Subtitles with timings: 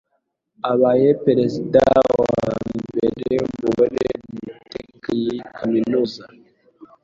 [0.71, 1.81] abaye perezida
[2.19, 2.29] wa
[2.77, 6.23] mbere w’umugore mu mateka y’iyi kaminuza